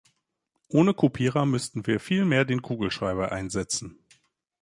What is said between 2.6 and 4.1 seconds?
Kugelschreiber einsetzen.